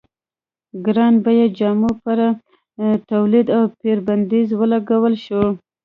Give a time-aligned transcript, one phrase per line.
[0.85, 2.17] ګران بیه جامو پر
[3.09, 5.43] تولید او پېر بندیز ولګول شو.